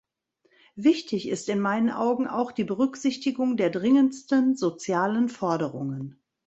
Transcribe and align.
Wichtig 0.77 1.29
ist 1.29 1.47
in 1.47 1.59
meinen 1.59 1.91
Augen 1.91 2.25
auch 2.27 2.51
die 2.51 2.63
Berücksichtigung 2.63 3.55
der 3.55 3.69
dringendsten 3.69 4.55
sozialen 4.57 5.29
Forderungen. 5.29 6.19